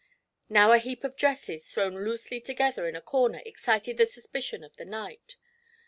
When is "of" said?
1.03-1.15, 4.63-4.75